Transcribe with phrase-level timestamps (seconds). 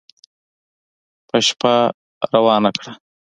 [1.27, 1.73] په شپه
[2.33, 2.93] روانه کړه